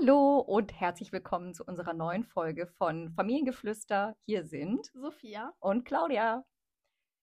[0.00, 4.16] Hallo und herzlich willkommen zu unserer neuen Folge von Familiengeflüster.
[4.26, 5.54] Hier sind Sophia.
[5.58, 6.44] und Claudia.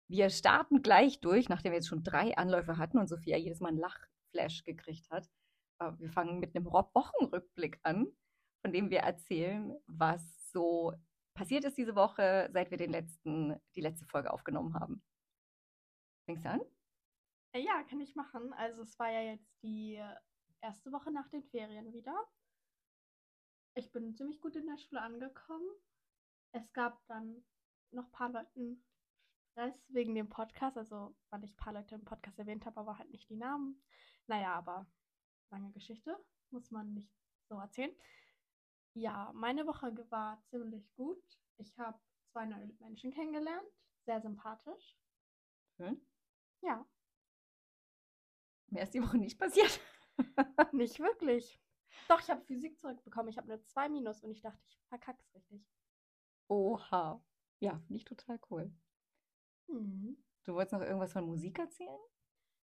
[0.09, 3.69] Wir starten gleich durch, nachdem wir jetzt schon drei Anläufe hatten und Sophia jedes Mal
[3.69, 5.29] einen Lachflash gekriegt hat.
[5.97, 8.07] Wir fangen mit einem Wochenrückblick an,
[8.61, 10.93] von dem wir erzählen, was so
[11.33, 15.01] passiert ist diese Woche, seit wir den letzten, die letzte Folge aufgenommen haben.
[16.25, 16.61] Fängst du an?
[17.53, 18.53] Äh, Ja, kann ich machen.
[18.53, 20.01] Also es war ja jetzt die
[20.61, 22.15] erste Woche nach den Ferien wieder.
[23.75, 25.69] Ich bin ziemlich gut in der Schule angekommen.
[26.53, 27.43] Es gab dann
[27.91, 28.83] noch ein paar Leuten
[29.51, 32.97] Stress wegen dem Podcast, also weil ich ein paar Leute im Podcast erwähnt habe, aber
[32.97, 33.81] halt nicht die Namen.
[34.27, 34.87] Naja, aber
[35.51, 36.17] lange Geschichte,
[36.51, 37.11] muss man nicht
[37.49, 37.95] so erzählen.
[38.93, 41.21] Ja, meine Woche war ziemlich gut.
[41.57, 41.99] Ich habe
[42.31, 43.67] zwei neue Menschen kennengelernt,
[44.05, 44.97] sehr sympathisch.
[45.77, 46.01] Schön.
[46.61, 46.85] Ja,
[48.67, 49.79] Mehr ist die Woche nicht passiert.
[50.71, 51.59] Nicht wirklich.
[52.07, 53.29] Doch, ich habe Physik zurückbekommen.
[53.29, 55.65] Ich habe eine 2 minus und ich dachte, ich verkack's richtig.
[56.47, 57.23] Oha.
[57.59, 58.71] Ja, finde ich total cool.
[59.67, 60.17] Mhm.
[60.43, 61.99] Du wolltest noch irgendwas von Musik erzählen?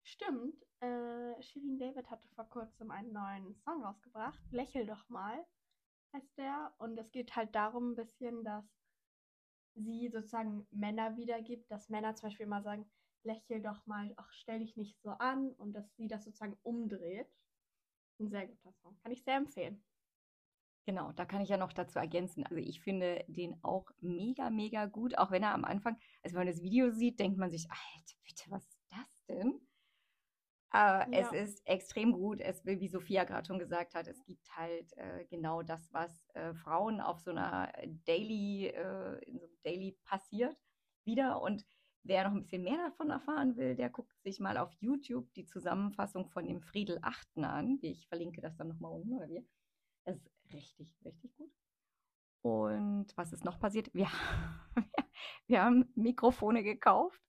[0.03, 0.65] Stimmt.
[0.79, 4.39] Äh, Shirin David hatte vor kurzem einen neuen Song rausgebracht.
[4.51, 5.45] Lächel doch mal
[6.13, 6.73] heißt der.
[6.77, 8.65] Und es geht halt darum ein bisschen, dass
[9.75, 12.89] sie sozusagen Männer wiedergibt, dass Männer zum Beispiel immer sagen,
[13.23, 15.51] lächel doch mal, ach, stell dich nicht so an.
[15.53, 17.29] Und dass sie das sozusagen umdreht.
[18.19, 18.97] Ein sehr guter Song.
[19.03, 19.83] Kann ich sehr empfehlen.
[20.85, 22.45] Genau, da kann ich ja noch dazu ergänzen.
[22.45, 26.45] Also ich finde den auch mega, mega gut, auch wenn er am Anfang, also wenn
[26.45, 29.59] man das Video sieht, denkt man sich, Alter, bitte, was ist das denn?
[30.69, 31.31] Aber es Ja.
[31.31, 32.39] ist extrem gut.
[32.41, 36.29] Es will, wie Sophia gerade schon gesagt hat, es gibt halt äh, genau das, was
[36.35, 37.71] äh, Frauen auf so einer
[38.05, 40.57] Daily, äh, in so einem Daily passiert,
[41.03, 41.41] wieder.
[41.41, 41.65] Und
[42.07, 45.45] wer noch ein bisschen mehr davon erfahren will, der guckt sich mal auf YouTube die
[45.45, 47.79] Zusammenfassung von dem Friedel Achten an.
[47.81, 49.43] Ich verlinke das dann nochmal unten, oder wir.
[50.05, 51.51] Das ist richtig, richtig gut.
[52.41, 53.93] Und was ist noch passiert?
[53.93, 54.07] Wir,
[55.47, 57.21] wir haben Mikrofone gekauft,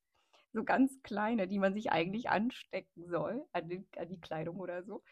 [0.52, 4.84] so ganz kleine, die man sich eigentlich anstecken soll an, den, an die Kleidung oder
[4.84, 5.02] so.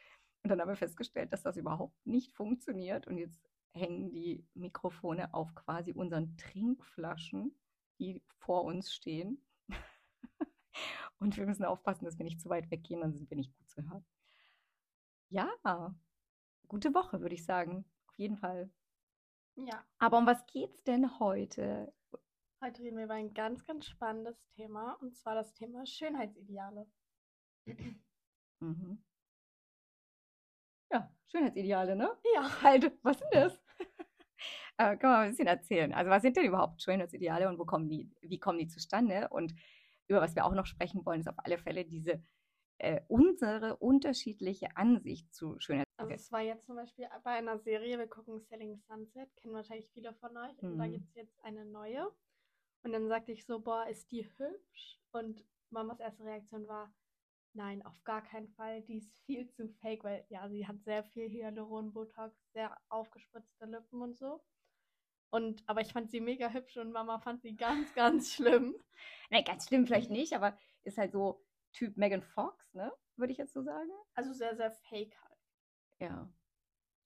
[0.43, 3.07] Und dann haben wir festgestellt, dass das überhaupt nicht funktioniert.
[3.09, 3.41] Und jetzt
[3.73, 7.55] hängen die Mikrofone auf quasi unseren Trinkflaschen,
[7.99, 9.43] die vor uns stehen.
[11.19, 13.69] Und wir müssen aufpassen, dass wir nicht zu weit weggehen, dann sind wir nicht gut
[13.69, 14.05] zu hören.
[15.29, 15.49] Ja,
[16.69, 17.85] gute Woche, würde ich sagen.
[18.09, 18.71] Auf jeden Fall.
[19.57, 19.85] Ja.
[19.99, 21.93] Aber um was geht's denn heute?
[22.63, 26.87] Heute reden wir über ein ganz, ganz spannendes Thema und zwar das Thema Schönheitsideale.
[28.59, 29.05] Mhm.
[30.91, 32.11] Ja, Schönheitsideale, ne?
[32.35, 33.61] Ja, Halt, was sind das?
[34.79, 35.93] äh, kann man ein bisschen erzählen.
[35.93, 39.29] Also, was sind denn überhaupt Schönheitsideale und wo kommen die, wie kommen die zustande?
[39.29, 39.55] Und
[40.09, 42.23] über was wir auch noch sprechen wollen, ist auf alle Fälle diese
[42.79, 45.87] äh, unsere unterschiedliche Ansicht zu Schönheit.
[45.99, 49.89] also es war jetzt zum Beispiel bei einer Serie, wir gucken Selling Sunset, kennen wahrscheinlich
[49.93, 50.93] viele von euch, und da Mhm.
[50.93, 52.07] gibt es jetzt eine neue.
[52.85, 55.01] Und dann sagte ich so, boah, ist die hübsch?
[55.13, 56.95] Und Mamas erste Reaktion war,
[57.55, 61.03] nein, auf gar keinen Fall, die ist viel zu fake, weil ja, sie hat sehr
[61.03, 64.43] viel Hyaluron, Botox, sehr aufgespritzte Lippen und so.
[65.31, 68.75] Und, aber ich fand sie mega hübsch und Mama fand sie ganz, ganz schlimm.
[69.31, 72.93] Ne, ganz schlimm vielleicht nicht, aber ist halt so Typ Megan Fox, ne?
[73.17, 73.91] Würde ich jetzt so sagen.
[74.15, 75.39] Also sehr, sehr fake halt.
[75.99, 76.33] Ja.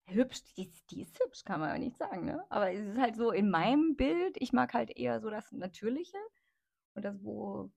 [0.07, 2.45] Hübsch, die ist, die ist hübsch, kann man ja nicht sagen, ne?
[2.51, 6.19] Aber es ist halt so in meinem Bild, ich mag halt eher so das Natürliche
[6.95, 7.71] und das, wo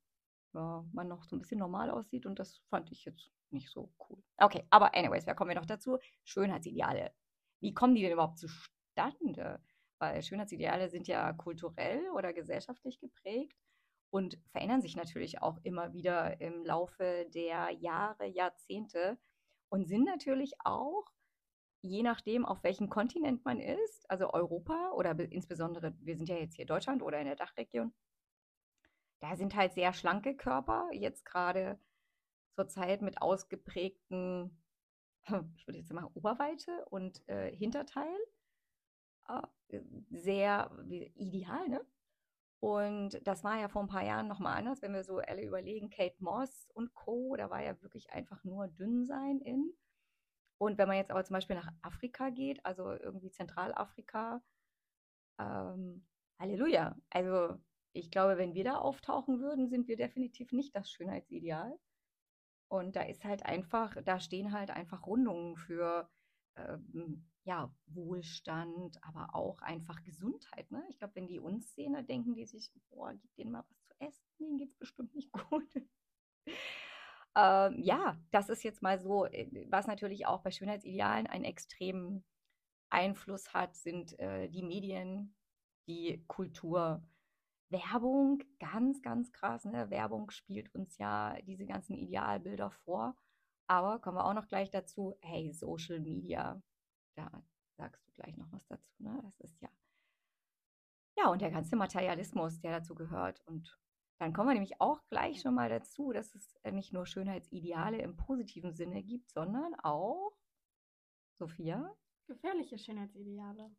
[0.53, 3.91] ja, man noch so ein bisschen normal aussieht und das fand ich jetzt nicht so
[4.09, 4.23] cool.
[4.37, 5.99] Okay, aber anyways, da kommen wir noch dazu.
[6.23, 7.13] Schönheitsideale.
[7.59, 9.61] Wie kommen die denn überhaupt zustande?
[10.03, 13.57] Weil Schönheitsideale sind ja kulturell oder gesellschaftlich geprägt
[14.09, 19.17] und verändern sich natürlich auch immer wieder im Laufe der Jahre, Jahrzehnte
[19.69, 21.05] und sind natürlich auch
[21.83, 26.37] je nachdem, auf welchem Kontinent man ist, also Europa oder be- insbesondere, wir sind ja
[26.37, 27.93] jetzt hier Deutschland oder in der Dachregion,
[29.19, 31.79] da sind halt sehr schlanke Körper, jetzt gerade
[32.55, 34.63] zur Zeit mit ausgeprägten,
[35.57, 38.15] ich würde jetzt sagen, Oberweite und äh, Hinterteil,
[40.09, 41.85] sehr wie- ideal, ne?
[42.59, 45.89] Und das war ja vor ein paar Jahren nochmal anders, wenn wir so alle überlegen,
[45.89, 49.73] Kate Moss und Co., da war ja wirklich einfach nur dünn sein in.
[50.59, 54.41] Und wenn man jetzt aber zum Beispiel nach Afrika geht, also irgendwie Zentralafrika,
[55.39, 56.05] ähm,
[56.39, 56.95] Halleluja.
[57.09, 57.57] Also
[57.93, 61.77] ich glaube, wenn wir da auftauchen würden, sind wir definitiv nicht das Schönheitsideal.
[62.69, 66.09] Und da ist halt einfach, da stehen halt einfach Rundungen für
[66.55, 70.69] ähm, ja, Wohlstand, aber auch einfach Gesundheit.
[70.71, 70.83] Ne?
[70.89, 73.83] Ich glaube, wenn die uns sehen, dann denken die sich, boah, gib denen mal was
[73.83, 75.67] zu essen, denen geht es bestimmt nicht gut.
[77.35, 82.23] Ähm, ja, das ist jetzt mal so, äh, was natürlich auch bei Schönheitsidealen einen extremen
[82.89, 85.35] Einfluss hat, sind äh, die Medien,
[85.87, 87.03] die Kultur.
[87.69, 89.65] Werbung, ganz, ganz krass.
[89.65, 89.89] Ne?
[89.89, 93.17] Werbung spielt uns ja diese ganzen Idealbilder vor.
[93.67, 96.61] Aber kommen wir auch noch gleich dazu, hey, Social Media,
[97.15, 97.43] da
[97.77, 98.91] sagst du gleich noch was dazu.
[98.99, 99.19] Ne?
[99.23, 99.69] Das ist ja,
[101.17, 103.41] ja, und der ganze Materialismus, der dazu gehört.
[103.47, 103.77] Und
[104.19, 108.15] dann kommen wir nämlich auch gleich schon mal dazu, dass es nicht nur Schönheitsideale im
[108.15, 110.31] positiven Sinne gibt, sondern auch,
[111.37, 111.95] Sophia?
[112.27, 113.75] Gefährliche Schönheitsideale.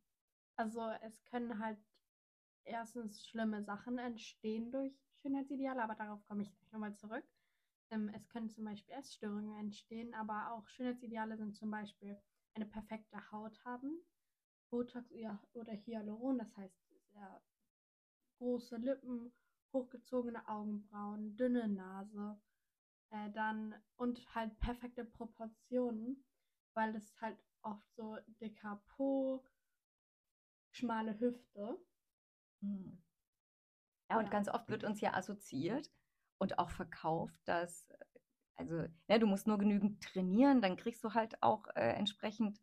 [0.57, 1.79] Also es können halt
[2.65, 7.25] erstens schlimme Sachen entstehen durch Schönheitsideale, aber darauf komme ich gleich nochmal zurück.
[7.91, 12.17] Ähm, es können zum Beispiel Essstörungen entstehen, aber auch Schönheitsideale sind zum Beispiel
[12.55, 14.01] eine perfekte Haut haben,
[14.71, 15.11] Botox
[15.53, 16.77] oder Hyaluron, das heißt
[17.13, 17.43] sehr
[18.39, 19.33] große Lippen,
[19.73, 22.41] hochgezogene Augenbrauen, dünne Nase,
[23.11, 26.25] äh, dann und halt perfekte Proportionen,
[26.75, 29.45] weil es halt oft so dicker Po,
[30.71, 31.79] schmale Hüfte.
[32.61, 33.03] Hm.
[34.11, 34.31] Ja, und ja.
[34.31, 35.91] ganz oft wird uns ja assoziiert
[36.39, 37.89] und auch verkauft, dass,
[38.57, 42.61] also, ne, du musst nur genügend trainieren, dann kriegst du halt auch äh, entsprechend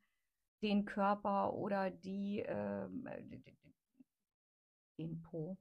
[0.62, 2.88] den Körper oder die, äh,
[4.98, 5.58] den Po,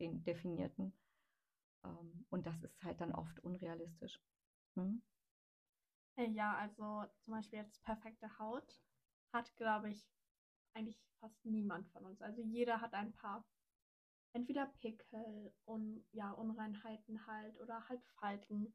[0.00, 0.92] den definierten.
[1.84, 4.20] Ähm, und das ist halt dann oft unrealistisch.
[4.76, 5.02] Hm?
[6.16, 8.80] Ja, also zum Beispiel jetzt perfekte Haut
[9.32, 10.06] hat, glaube ich,
[10.74, 12.22] eigentlich fast niemand von uns.
[12.22, 13.44] Also jeder hat ein paar
[14.32, 18.74] entweder Pickel und ja, Unreinheiten halt oder halt Falten.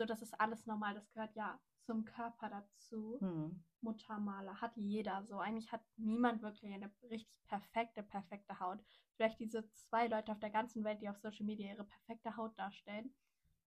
[0.00, 0.94] So, das ist alles normal.
[0.94, 3.18] Das gehört ja zum Körper dazu.
[3.20, 3.62] Hm.
[3.82, 5.38] Muttermale hat jeder so.
[5.38, 8.82] Eigentlich hat niemand wirklich eine richtig perfekte, perfekte Haut.
[9.16, 12.58] Vielleicht diese zwei Leute auf der ganzen Welt, die auf Social Media ihre perfekte Haut
[12.58, 13.14] darstellen.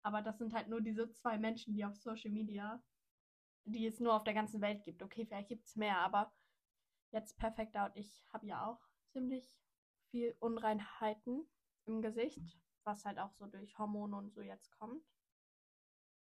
[0.04, 2.80] Aber das sind halt nur diese zwei Menschen, die auf Social Media,
[3.64, 5.02] die es nur auf der ganzen Welt gibt.
[5.02, 6.32] Okay, vielleicht gibt es mehr, aber
[7.10, 7.96] jetzt perfekte Haut.
[7.96, 8.78] Ich habe ja auch
[9.08, 9.58] ziemlich
[10.12, 11.48] viel Unreinheiten
[11.86, 15.04] im Gesicht, was halt auch so durch Hormone und so jetzt kommt.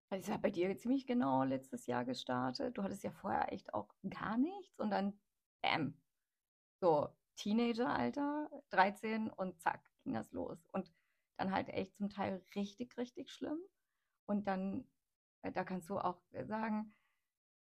[0.10, 2.78] Das ist ja bei dir ziemlich genau letztes Jahr gestartet.
[2.78, 5.20] Du hattest ja vorher echt auch gar nichts und dann,
[5.62, 5.94] bam,
[6.82, 10.68] so Teenageralter, 13 und zack, ging das los.
[10.72, 10.92] Und
[11.38, 13.60] dann halt echt zum Teil richtig, richtig schlimm.
[14.26, 14.88] Und dann,
[15.44, 16.94] äh, da kannst du auch sagen,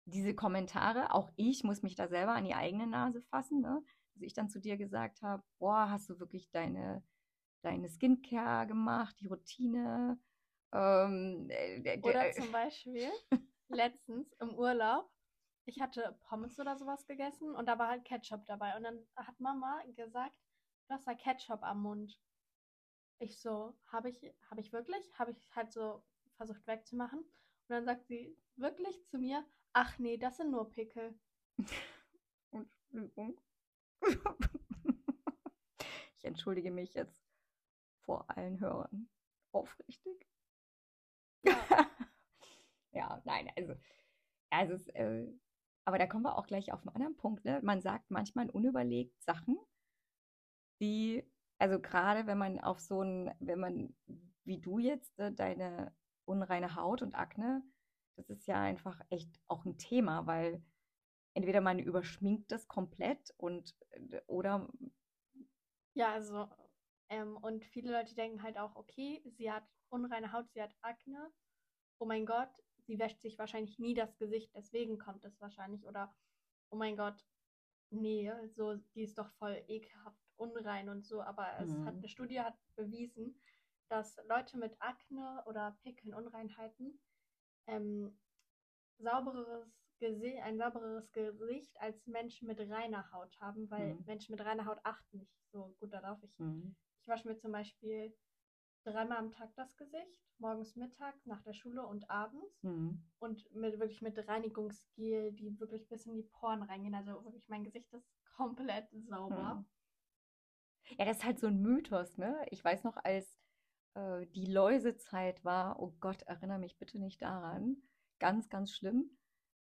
[0.06, 3.84] diese Kommentare, auch ich muss mich da selber an die eigene Nase fassen, ne?
[4.14, 7.04] dass ich dann zu dir gesagt habe, boah, hast du wirklich deine,
[7.62, 10.18] deine Skincare gemacht, die Routine?
[10.74, 13.10] Ähm, äh, oder zum Beispiel
[13.70, 15.10] letztens im Urlaub,
[15.66, 18.76] ich hatte Pommes oder sowas gegessen und da war halt Ketchup dabei.
[18.76, 20.38] Und dann hat Mama gesagt,
[20.88, 22.20] du hast da Ketchup am Mund.
[23.20, 25.12] Ich so, habe ich, habe ich wirklich?
[25.18, 26.04] Habe ich halt so
[26.36, 27.20] versucht wegzumachen.
[27.20, 31.20] Und dann sagt sie wirklich zu mir, ach nee, das sind nur Pickel.
[32.52, 33.42] Entschuldigung.
[36.18, 37.22] ich entschuldige mich jetzt
[38.06, 39.10] vor allen Hörern.
[39.52, 40.28] Aufrichtig.
[41.48, 41.88] Ja,
[42.92, 43.74] ja nein, also,
[44.50, 45.28] also es, äh,
[45.86, 47.46] aber da kommen wir auch gleich auf einen anderen Punkt.
[47.46, 47.60] Ne?
[47.64, 49.58] Man sagt manchmal unüberlegt Sachen,
[50.82, 51.24] die,
[51.60, 53.96] also gerade wenn man auf so ein, wenn man,
[54.44, 55.96] wie du jetzt, äh, deine
[56.26, 57.64] unreine Haut und Akne,
[58.18, 60.62] das ist ja einfach echt auch ein Thema, weil
[61.36, 64.68] entweder man überschminkt das komplett und äh, oder
[65.94, 66.48] ja, also
[67.10, 71.32] ähm, und viele Leute denken halt auch, okay, sie hat unreine Haut, sie hat Akne.
[72.00, 72.50] Oh mein Gott,
[72.86, 75.86] sie wäscht sich wahrscheinlich nie das Gesicht, deswegen kommt es wahrscheinlich.
[75.86, 76.14] Oder
[76.70, 77.26] oh mein Gott,
[77.90, 81.22] nee, so, die ist doch voll ekelhaft unrein und so.
[81.22, 81.86] Aber es mhm.
[81.86, 83.40] hat eine Studie hat bewiesen,
[83.90, 87.00] dass Leute mit Akne oder Pickeln, Unreinheiten
[87.68, 88.18] ähm,
[89.00, 94.06] saubereres Gesicht, ein saubereres Gesicht als Menschen mit reiner Haut haben, weil mhm.
[94.06, 96.22] Menschen mit reiner Haut achten nicht so gut darauf.
[96.24, 96.76] Ich, mhm.
[97.02, 98.14] ich wasche mir zum Beispiel
[98.92, 102.64] dreimal am Tag das Gesicht, morgens, mittags, nach der Schule und abends.
[102.64, 103.04] Mhm.
[103.20, 106.96] Und mit, wirklich mit Reinigungsgel, die wirklich bis in die Poren reingehen.
[106.96, 109.56] Also wirklich mein Gesicht ist komplett sauber.
[109.56, 109.66] Mhm.
[110.98, 112.46] Ja, das ist halt so ein Mythos, ne?
[112.50, 113.38] Ich weiß noch, als
[113.96, 117.78] äh, die Läusezeit war, oh Gott, erinnere mich bitte nicht daran,
[118.20, 119.18] ganz, ganz schlimm.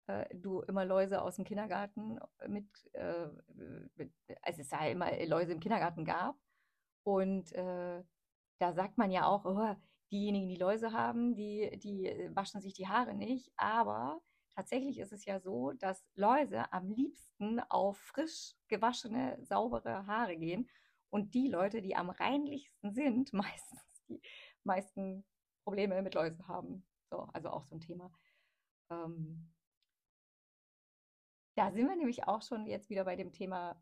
[0.07, 3.29] Äh, du immer Läuse aus dem Kindergarten mit, äh,
[3.97, 4.13] mit,
[4.43, 6.37] als es ja immer Läuse im Kindergarten gab.
[7.05, 8.03] Und äh,
[8.59, 9.75] da sagt man ja auch, oh,
[10.11, 13.53] diejenigen, die Läuse haben, die, die waschen sich die Haare nicht.
[13.57, 14.21] Aber
[14.55, 20.69] tatsächlich ist es ja so, dass Läuse am liebsten auf frisch gewaschene, saubere Haare gehen.
[21.11, 24.21] Und die Leute, die am reinlichsten sind, meistens die
[24.65, 25.25] meisten
[25.65, 26.87] Probleme mit Läusen haben.
[27.11, 28.13] So, also auch so ein Thema.
[28.91, 29.55] Ähm,
[31.57, 33.81] Da sind wir nämlich auch schon jetzt wieder bei dem Thema,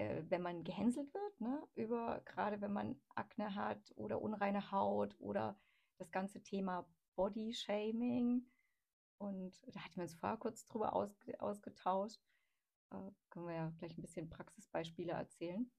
[0.00, 1.62] äh, wenn man gehänselt wird, ne?
[1.74, 5.60] Über, gerade wenn man Akne hat oder unreine Haut oder
[5.98, 8.46] das ganze Thema Body Shaming.
[9.18, 12.20] Und da hatten wir uns vorher kurz drüber ausge ausgetauscht.
[12.90, 15.70] Äh, können wir ja gleich ein bisschen Praxisbeispiele erzählen.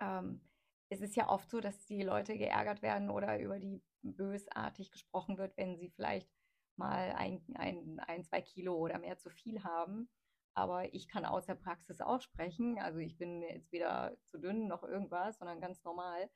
[0.00, 0.40] Ähm,
[0.88, 5.38] es ist ja oft so, dass die Leute geärgert werden oder über die bösartig gesprochen
[5.38, 6.30] wird, wenn sie vielleicht
[6.76, 10.08] mal ein, ein, ein, zwei Kilo oder mehr zu viel haben.
[10.54, 12.78] Aber ich kann aus der Praxis auch sprechen.
[12.78, 16.30] Also ich bin jetzt weder zu dünn noch irgendwas, sondern ganz normal.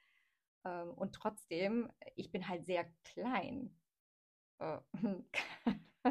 [0.64, 3.76] Ähm, und trotzdem, ich bin halt sehr klein.
[4.58, 4.78] Äh,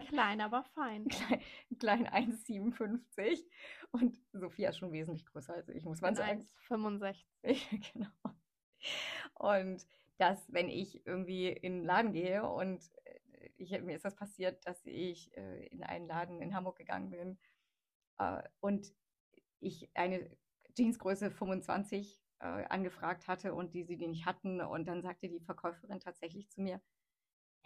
[0.07, 1.07] klein, aber fein.
[1.79, 3.43] Klein, klein 1,57
[3.91, 6.45] und Sophia ist schon wesentlich größer als ich, muss man sagen.
[6.69, 7.25] 1,65.
[7.93, 8.09] genau.
[9.33, 9.85] Und
[10.17, 14.65] dass, wenn ich irgendwie in den Laden gehe und äh, ich, mir ist das passiert,
[14.65, 17.37] dass ich äh, in einen Laden in Hamburg gegangen bin
[18.59, 18.93] und
[19.59, 20.29] ich eine
[20.77, 24.61] Jeansgröße 25 äh, angefragt hatte und die sie die nicht hatten.
[24.61, 26.81] Und dann sagte die Verkäuferin tatsächlich zu mir,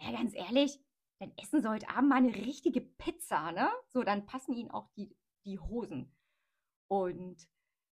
[0.00, 0.80] ja, ganz ehrlich,
[1.18, 3.68] dann essen Sie heute Abend mal eine richtige Pizza, ne?
[3.88, 5.14] So, dann passen Ihnen auch die,
[5.44, 6.14] die Hosen.
[6.88, 7.46] Und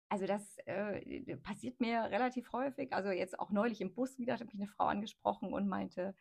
[0.09, 2.93] also das äh, passiert mir relativ häufig.
[2.93, 6.15] Also jetzt auch neulich im Bus wieder, hat mich eine Frau angesprochen und meinte,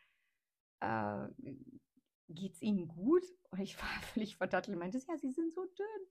[0.81, 1.27] äh,
[2.27, 3.23] geht's Ihnen gut?
[3.51, 6.07] Und ich war völlig verdattelt und meinte, ja, Sie sind so dünn.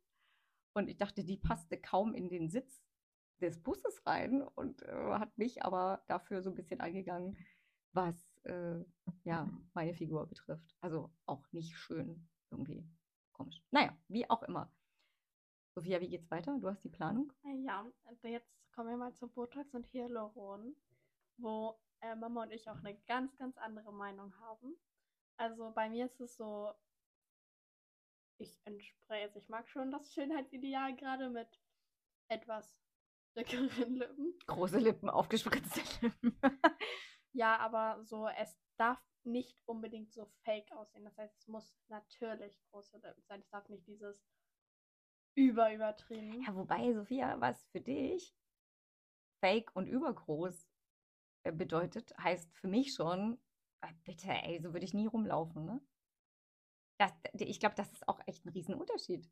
[0.77, 2.85] Und ich dachte, die passte kaum in den Sitz
[3.41, 7.39] des Busses rein und äh, hat mich aber dafür so ein bisschen angegangen,
[7.93, 8.15] was
[8.45, 8.85] äh,
[9.25, 10.77] ja meine Figur betrifft.
[10.83, 12.87] Also auch nicht schön irgendwie
[13.33, 13.63] komisch.
[13.71, 14.71] Naja, wie auch immer.
[15.75, 16.59] Sophia, wie geht's weiter?
[16.59, 17.33] Du hast die Planung?
[17.65, 17.91] Ja,
[18.25, 20.77] jetzt kommen wir mal zu Botox und Hyaluron,
[21.39, 24.77] wo äh, Mama und ich auch eine ganz, ganz andere Meinung haben.
[25.39, 26.71] Also bei mir ist es so,
[28.39, 31.61] ich entspreche, also ich mag schon das Schönheitsideal gerade mit
[32.29, 32.83] etwas
[33.37, 34.39] dickeren Lippen.
[34.47, 36.41] Große Lippen, aufgespritzte Lippen.
[37.33, 41.05] ja, aber so, es darf nicht unbedingt so fake aussehen.
[41.05, 43.41] Das heißt, es muss natürlich große Lippen sein.
[43.41, 44.25] Es darf nicht dieses
[45.35, 46.43] über übertrieben.
[46.43, 48.35] Ja, wobei, Sophia, was für dich
[49.41, 50.67] fake und übergroß
[51.43, 53.39] äh, bedeutet, heißt für mich schon,
[53.83, 55.81] äh, bitte, ey, so würde ich nie rumlaufen, ne?
[56.99, 59.31] Das, ich glaube, das ist auch echt ein Riesenunterschied.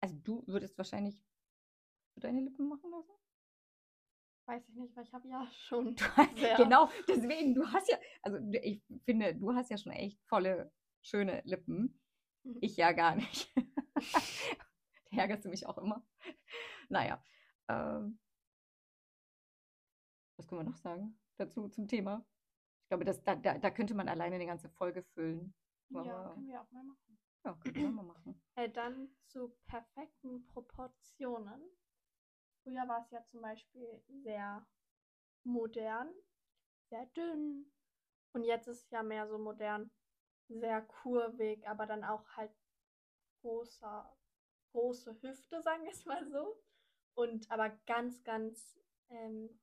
[0.00, 1.22] Also du würdest wahrscheinlich
[2.16, 3.12] deine Lippen machen lassen?
[4.46, 5.96] Weiß ich nicht, weil ich habe ja schon.
[6.56, 10.72] genau, deswegen, du hast ja, also ich finde, du hast ja schon echt volle,
[11.02, 12.00] schöne Lippen.
[12.44, 12.58] Mhm.
[12.60, 13.52] Ich ja gar nicht.
[15.10, 16.06] ärgerst du mich auch immer.
[16.88, 17.22] Naja.
[17.68, 18.18] Ähm,
[20.36, 22.24] was können wir noch sagen dazu zum Thema?
[22.82, 25.54] Ich glaube, das, da, da, da könnte man alleine eine ganze Folge füllen.
[25.90, 27.18] Ja, können wir auch mal machen.
[27.44, 28.42] Ja, können wir mal machen.
[28.56, 31.62] Äh, dann zu perfekten Proportionen.
[32.62, 34.66] Früher war es ja zum Beispiel sehr
[35.44, 36.12] modern,
[36.90, 37.72] sehr dünn.
[38.32, 39.90] Und jetzt ist es ja mehr so modern,
[40.48, 42.52] sehr kurvig, aber dann auch halt
[43.40, 44.14] großer
[44.72, 46.56] große Hüfte, sagen wir es mal so.
[47.14, 48.78] Und aber ganz, ganz
[49.08, 49.60] ähm,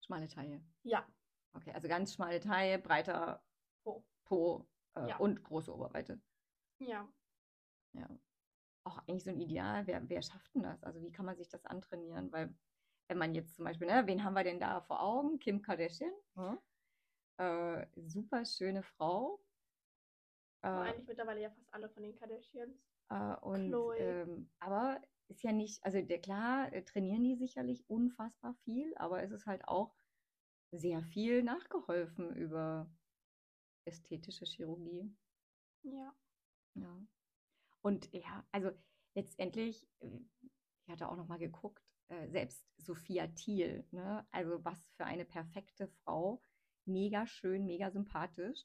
[0.00, 0.62] schmale Taille.
[0.82, 1.06] Ja.
[1.54, 3.42] Okay, also ganz schmale Taille, breiter
[3.82, 5.16] Po, po äh, ja.
[5.18, 6.20] und große Oberweite.
[6.78, 7.08] Ja.
[7.92, 8.08] Ja.
[8.84, 9.86] Auch eigentlich so ein Ideal.
[9.86, 10.82] Wer, wer schafft denn das?
[10.82, 12.32] Also wie kann man sich das antrainieren?
[12.32, 12.54] Weil
[13.08, 15.38] wenn man jetzt zum Beispiel, ne, wen haben wir denn da vor Augen?
[15.38, 16.12] Kim Kardashian.
[16.36, 16.58] Hm?
[17.38, 19.40] Äh, super schöne Frau.
[20.62, 22.76] Äh, eigentlich mittlerweile ja fast alle von den Kardashians.
[23.10, 28.54] Äh, und, ähm, aber ist ja nicht, also der, klar, äh, trainieren die sicherlich unfassbar
[28.64, 29.94] viel, aber es ist halt auch
[30.70, 32.90] sehr viel nachgeholfen über
[33.88, 35.10] ästhetische Chirurgie.
[35.82, 36.14] Ja.
[36.74, 37.02] Ja.
[37.82, 38.70] Und ja, also
[39.14, 40.20] letztendlich, äh,
[40.84, 44.26] ich hatte auch noch mal geguckt, äh, selbst Sophia Thiel, ne?
[44.30, 46.40] also was für eine perfekte Frau,
[46.84, 48.64] mega schön, mega sympathisch.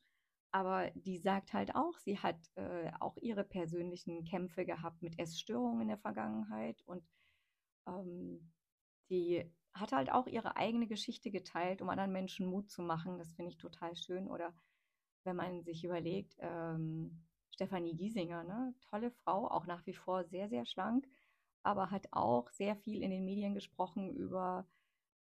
[0.51, 5.82] Aber die sagt halt auch, sie hat äh, auch ihre persönlichen Kämpfe gehabt mit Essstörungen
[5.82, 7.03] in der Vergangenheit und
[7.88, 8.51] ähm,
[9.10, 13.18] die hat halt auch ihre eigene Geschichte geteilt, um anderen Menschen Mut zu machen.
[13.18, 14.27] Das finde ich total schön.
[14.27, 14.53] Oder
[15.25, 18.74] wenn man sich überlegt, ähm, Stefanie Giesinger, ne?
[18.89, 21.08] tolle Frau, auch nach wie vor sehr, sehr schlank,
[21.62, 24.68] aber hat auch sehr viel in den Medien gesprochen über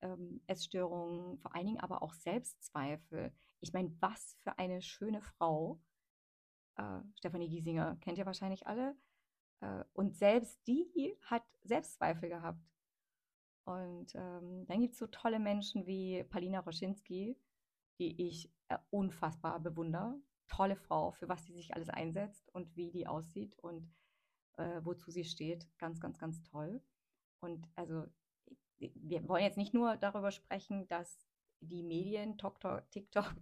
[0.01, 3.33] ähm, Essstörungen, vor allen Dingen aber auch Selbstzweifel.
[3.59, 5.79] Ich meine, was für eine schöne Frau.
[6.77, 8.95] Äh, Stefanie Giesinger kennt ihr wahrscheinlich alle.
[9.59, 12.65] Äh, und selbst die hat Selbstzweifel gehabt.
[13.65, 17.37] Und ähm, dann gibt es so tolle Menschen wie Palina Roschinski,
[18.01, 20.19] die ich äh, unfassbar bewundere.
[20.47, 23.55] Tolle Frau, für was sie sich alles einsetzt und wie die aussieht.
[23.59, 23.93] Und
[24.57, 25.67] äh, wozu sie steht.
[25.77, 26.81] Ganz, ganz, ganz toll.
[27.39, 28.07] Und also
[28.79, 31.27] wir wollen jetzt nicht nur darüber sprechen, dass
[31.59, 33.35] die Medien, TikTok, TikTok,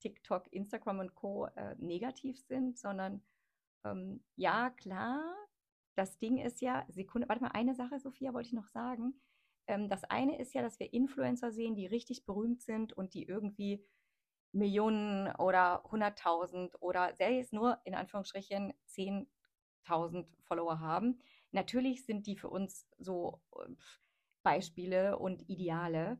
[0.00, 1.46] TikTok Instagram und Co.
[1.46, 3.22] Äh, negativ sind, sondern
[3.84, 5.22] ähm, ja, klar,
[5.94, 9.14] das Ding ist ja, Sekunde, warte mal, eine Sache, Sophia, wollte ich noch sagen.
[9.68, 13.24] Ähm, das eine ist ja, dass wir Influencer sehen, die richtig berühmt sind und die
[13.24, 13.84] irgendwie
[14.52, 21.18] Millionen oder 100.000 oder selbst nur in Anführungsstrichen 10.000 Follower haben.
[21.52, 23.40] Natürlich sind die für uns so
[24.42, 26.18] Beispiele und Ideale.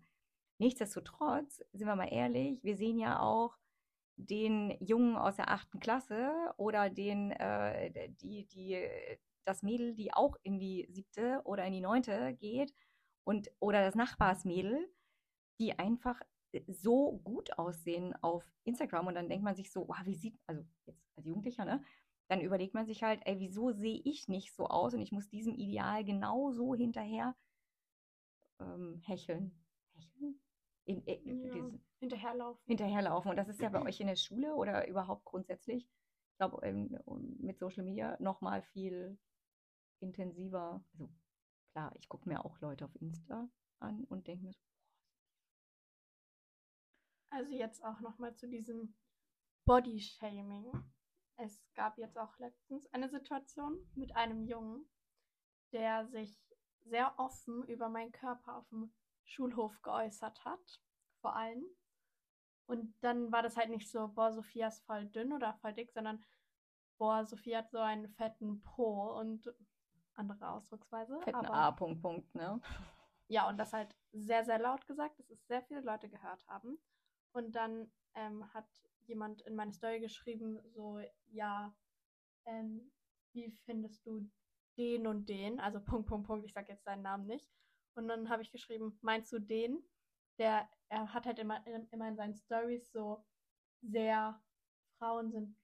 [0.59, 3.57] Nichtsdestotrotz, sind wir mal ehrlich, wir sehen ja auch
[4.17, 8.85] den Jungen aus der achten Klasse oder den, äh, die, die,
[9.45, 12.75] das Mädel, die auch in die siebte oder in die neunte geht
[13.29, 14.89] und oder das Nachbarsmädel,
[15.61, 16.19] die einfach
[16.67, 20.65] so gut aussehen auf Instagram und dann denkt man sich so, wow, wie sieht, also
[20.87, 21.85] jetzt als Jugendlicher, ne?
[22.29, 25.29] Dann überlegt man sich halt, ey, wieso sehe ich nicht so aus und ich muss
[25.29, 27.37] diesem Ideal genauso hinterher
[28.61, 29.53] ähm, hecheln.
[29.95, 30.41] Hecheln?
[30.87, 32.63] in, in, ja, diesen, hinterherlaufen.
[32.67, 33.31] Hinterherlaufen.
[33.31, 36.99] Und das ist ja bei euch in der Schule oder überhaupt grundsätzlich, ich glaube, ähm,
[37.41, 39.19] mit Social Media nochmal viel
[40.01, 40.83] intensiver.
[40.93, 41.11] Also
[41.79, 44.61] klar, ich gucke mir auch Leute auf Insta an und denke mir so,
[47.31, 48.97] also jetzt auch nochmal zu diesem
[49.65, 50.73] Body-Shaming.
[51.37, 54.91] Es gab jetzt auch letztens eine Situation mit einem Jungen,
[55.73, 56.37] der sich
[56.81, 58.93] sehr offen über meinen Körper auf dem
[59.25, 60.83] Schulhof geäußert hat,
[61.21, 61.65] vor allem.
[62.67, 65.93] Und dann war das halt nicht so, boah, Sophia ist voll dünn oder voll dick,
[65.93, 66.25] sondern
[66.99, 69.49] boah, Sophia hat so einen fetten Po und
[70.19, 71.21] andere Ausdrucksweise.
[71.23, 72.61] Fetten aber, A, Punkt, Punkt, ne?
[73.31, 76.79] Ja, und das halt sehr, sehr laut gesagt, dass es sehr viele Leute gehört haben.
[77.33, 78.67] Und dann ähm, hat
[79.01, 81.77] jemand in meine Story geschrieben, so, ja,
[82.47, 82.91] ähm,
[83.35, 84.31] wie findest du
[84.79, 85.61] den und den?
[85.61, 87.51] Also Punkt, Punkt, Punkt, ich sag jetzt seinen Namen nicht.
[87.95, 89.83] Und dann habe ich geschrieben, meinst du den?
[90.39, 93.27] Der, er hat halt immer, immer in seinen Stories so
[93.83, 94.41] sehr,
[94.99, 95.57] Frauen sind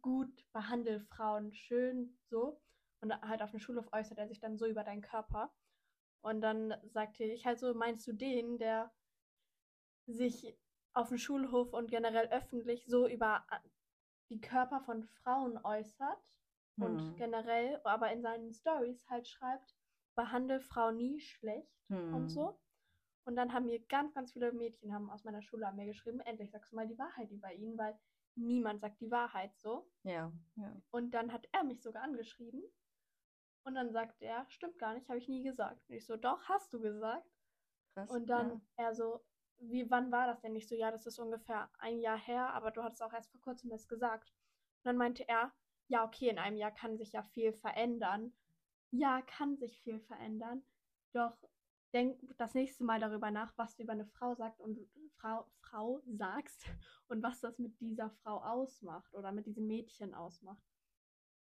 [0.00, 2.60] gut, behandelt Frauen schön, so.
[3.00, 5.52] Und halt auf dem Schulhof äußert er sich dann so über deinen Körper.
[6.22, 8.92] Und dann sagte ich halt so, meinst du den, der
[10.06, 10.56] sich
[10.92, 13.46] auf dem Schulhof und generell öffentlich so über
[14.30, 16.32] die Körper von Frauen äußert
[16.78, 16.84] hm.
[16.84, 19.76] und generell aber in seinen Stories halt schreibt,
[20.14, 22.14] behandle Frau nie schlecht hm.
[22.14, 22.58] und so.
[23.24, 26.20] Und dann haben mir ganz, ganz viele Mädchen haben aus meiner Schule an mir geschrieben,
[26.20, 27.98] endlich sagst du mal die Wahrheit über ihn, weil
[28.36, 29.90] niemand sagt die Wahrheit so.
[30.04, 30.82] Ja, ja.
[30.90, 32.62] Und dann hat er mich sogar angeschrieben.
[33.66, 35.82] Und dann sagt er, stimmt gar nicht, habe ich nie gesagt.
[35.88, 37.28] Und ich so, doch, hast du gesagt.
[37.94, 38.84] Krass, und dann ja.
[38.84, 39.24] er so,
[39.58, 40.74] wie, wann war das denn nicht so?
[40.74, 43.88] Ja, das ist ungefähr ein Jahr her, aber du hattest auch erst vor kurzem das
[43.88, 44.30] gesagt.
[44.30, 45.52] Und dann meinte er,
[45.88, 48.32] ja, okay, in einem Jahr kann sich ja viel verändern
[48.90, 50.62] ja, kann sich viel verändern.
[51.12, 51.36] Doch
[51.92, 54.78] denk das nächste Mal darüber nach, was du über eine Frau sagst und
[55.16, 56.64] Frau, Frau sagst
[57.08, 60.62] und was das mit dieser Frau ausmacht oder mit diesem Mädchen ausmacht.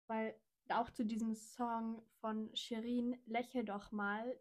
[0.07, 0.39] Weil
[0.71, 4.39] auch zu diesem Song von Shirin, lächel doch mal,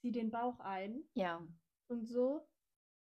[0.00, 1.04] zieh den Bauch ein.
[1.14, 1.46] Ja.
[1.88, 2.46] Und so.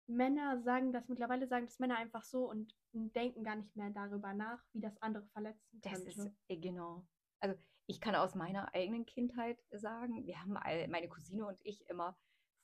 [0.09, 4.35] Männer sagen das, mittlerweile sagen das Männer einfach so und denken gar nicht mehr darüber
[4.35, 6.05] nach, wie das andere verletzen könnte.
[6.05, 7.05] Das ist, äh, genau.
[7.41, 11.89] Also ich kann aus meiner eigenen Kindheit sagen, wir haben all, meine Cousine und ich
[11.89, 12.17] immer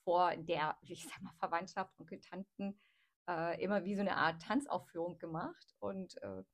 [0.04, 2.78] vor der, ich sag mal, Verwandtschaft, Onkel, Tanten,
[3.28, 5.74] äh, immer wie so eine Art Tanzaufführung gemacht.
[5.80, 6.44] Und, äh,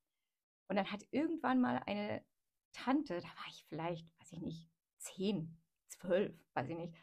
[0.68, 2.24] und dann hat irgendwann mal eine
[2.72, 6.94] Tante, da war ich vielleicht, weiß ich nicht, zehn, zwölf, weiß ich nicht,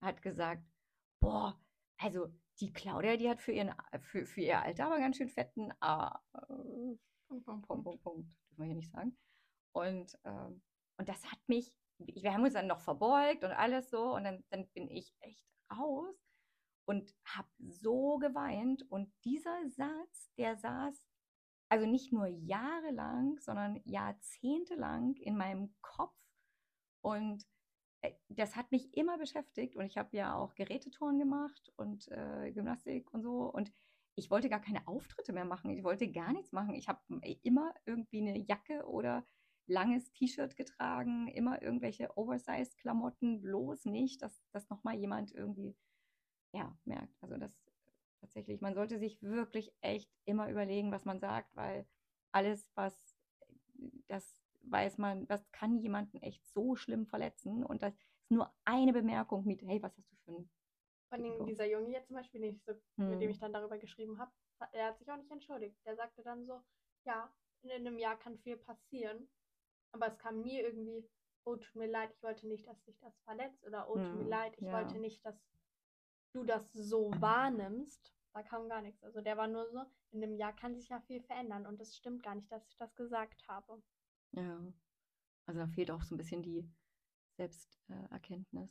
[0.00, 0.62] hat gesagt,
[1.20, 1.58] boah,
[1.98, 2.28] also
[2.60, 6.20] die Claudia, die hat für, ihren, für, für ihr Alter aber ganz schön fetten A.
[6.34, 6.96] Äh,
[7.28, 9.16] Punkt, Punkt, Punkt, Punkt, Punkt, dürfen wir hier nicht sagen.
[9.72, 10.62] Und ähm,
[10.96, 14.14] und das hat mich, wir haben uns dann noch verbeugt und alles so.
[14.14, 16.14] Und dann, dann bin ich echt raus
[16.86, 18.84] und habe so geweint.
[18.90, 21.06] Und dieser Satz, der saß
[21.74, 26.14] also nicht nur jahrelang, sondern jahrzehntelang in meinem Kopf.
[27.00, 27.44] Und
[28.02, 29.74] äh, das hat mich immer beschäftigt.
[29.74, 33.50] Und ich habe ja auch Gerätetouren gemacht und äh, Gymnastik und so.
[33.52, 33.72] Und
[34.14, 35.68] ich wollte gar keine Auftritte mehr machen.
[35.70, 36.76] Ich wollte gar nichts machen.
[36.76, 37.00] Ich habe
[37.42, 39.26] immer irgendwie eine Jacke oder
[39.66, 45.76] langes T-Shirt getragen, immer irgendwelche Oversized-Klamotten, bloß nicht, dass das nochmal jemand irgendwie
[46.52, 47.20] ja, merkt.
[47.20, 47.63] Also das
[48.24, 51.86] tatsächlich, man sollte sich wirklich echt immer überlegen, was man sagt, weil
[52.32, 53.16] alles, was
[54.08, 58.92] das weiß man, das kann jemanden echt so schlimm verletzen und das ist nur eine
[58.92, 60.50] Bemerkung mit, hey, was hast du für ein
[61.08, 63.08] Von dem, dieser Junge jetzt zum Beispiel, nicht so, hm.
[63.08, 63.30] mit dem hm.
[63.30, 64.32] ich dann darüber geschrieben habe,
[64.72, 65.76] er hat sich auch nicht entschuldigt.
[65.86, 66.60] Der sagte dann so,
[67.04, 67.32] ja,
[67.62, 69.28] in einem Jahr kann viel passieren
[69.92, 71.08] Aber es kam nie irgendwie,
[71.44, 73.64] oh, tut mir leid, ich wollte nicht, dass dich das verletzt.
[73.66, 74.72] Oder oh, tut mir Hm, leid, ich ja.
[74.72, 75.36] wollte nicht, dass
[76.34, 78.12] du das so wahrnimmst.
[78.32, 79.02] Da kam gar nichts.
[79.04, 81.66] Also der war nur so, in einem Jahr kann sich ja viel verändern.
[81.66, 83.82] Und es stimmt gar nicht, dass ich das gesagt habe.
[84.32, 84.60] Ja.
[85.46, 86.68] Also da fehlt auch so ein bisschen die
[87.36, 88.70] Selbsterkenntnis.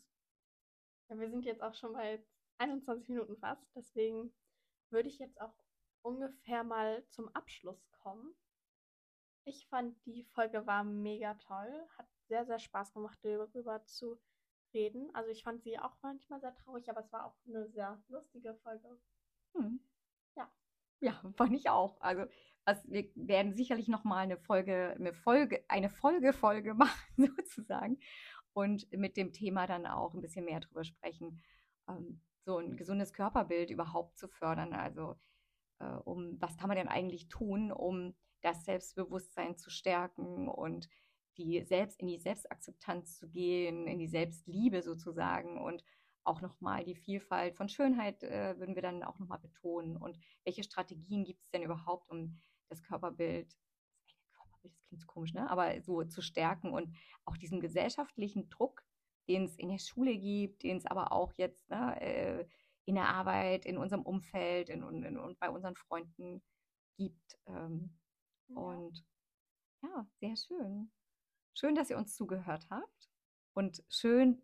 [1.09, 2.25] Ja, wir sind jetzt auch schon bei
[2.57, 3.65] 21 Minuten fast.
[3.75, 4.33] Deswegen
[4.89, 5.55] würde ich jetzt auch
[6.01, 8.35] ungefähr mal zum Abschluss kommen.
[9.45, 11.87] Ich fand, die Folge war mega toll.
[11.97, 14.19] Hat sehr, sehr Spaß gemacht, darüber zu
[14.73, 15.09] reden.
[15.13, 18.55] Also ich fand sie auch manchmal sehr traurig, aber es war auch eine sehr lustige
[18.55, 18.99] Folge.
[19.55, 19.79] Hm.
[20.35, 20.51] Ja.
[20.99, 21.99] Ja, fand ich auch.
[22.01, 22.25] Also,
[22.65, 27.99] was, wir werden sicherlich noch mal eine Folge, eine Folge, eine Folge-Folge machen, sozusagen.
[28.53, 31.41] Und mit dem Thema dann auch ein bisschen mehr drüber sprechen,
[31.87, 34.73] ähm, so ein gesundes Körperbild überhaupt zu fördern.
[34.73, 35.15] Also,
[35.79, 40.87] äh, um was kann man denn eigentlich tun, um das Selbstbewusstsein zu stärken und
[41.37, 45.83] die selbst in die Selbstakzeptanz zu gehen, in die Selbstliebe sozusagen und
[46.23, 49.97] auch nochmal die Vielfalt von Schönheit äh, würden wir dann auch nochmal betonen.
[49.97, 53.57] Und welche Strategien gibt es denn überhaupt, um das Körperbild,
[54.07, 55.49] das Körperbild, das klingt so komisch, ne?
[55.49, 58.83] aber so zu stärken und auch diesen gesellschaftlichen Druck,
[59.27, 62.45] den es in der Schule gibt, den es aber auch jetzt ne, äh,
[62.85, 66.41] in der Arbeit, in unserem Umfeld in, in, und bei unseren Freunden
[66.97, 67.37] gibt.
[67.47, 67.91] Ähm,
[68.49, 68.55] Ja.
[68.61, 69.03] und
[69.81, 70.91] ja, sehr schön.
[71.53, 73.09] Schön, dass ihr uns zugehört habt.
[73.53, 74.41] Und schön,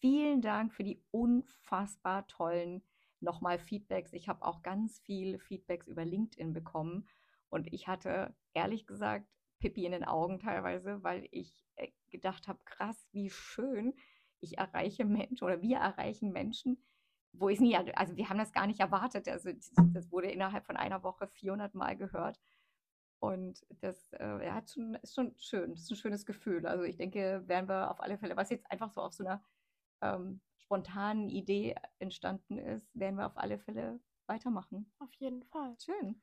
[0.00, 2.82] vielen Dank für die unfassbar tollen
[3.20, 4.12] nochmal Feedbacks.
[4.12, 7.08] Ich habe auch ganz viele Feedbacks über LinkedIn bekommen.
[7.48, 9.28] Und ich hatte ehrlich gesagt
[9.60, 13.94] Pippi in den Augen teilweise, weil ich äh, gedacht habe, krass, wie schön
[14.40, 16.84] ich erreiche Menschen oder wir erreichen Menschen,
[17.32, 19.28] wo ich es nie, also wir haben das gar nicht erwartet.
[19.28, 19.50] Also
[19.92, 22.40] das wurde innerhalb von einer Woche 400 Mal gehört.
[23.24, 26.66] Und das äh, ja, hat schon, ist schon schön, das ist ein schönes Gefühl.
[26.66, 29.42] Also ich denke, werden wir auf alle Fälle, was jetzt einfach so auf so einer
[30.02, 34.92] ähm, spontanen Idee entstanden ist, werden wir auf alle Fälle weitermachen.
[34.98, 35.76] Auf jeden Fall.
[35.78, 36.20] Schön.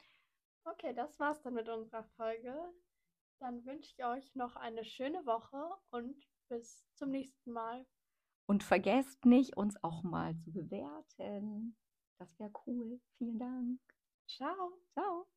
[0.65, 2.55] Okay, das war's dann mit unserer Folge.
[3.39, 7.85] Dann wünsche ich euch noch eine schöne Woche und bis zum nächsten Mal.
[8.45, 11.75] Und vergesst nicht, uns auch mal zu bewerten.
[12.19, 12.99] Das wäre cool.
[13.17, 13.79] Vielen Dank.
[14.27, 14.77] Ciao.
[14.93, 15.31] Ciao.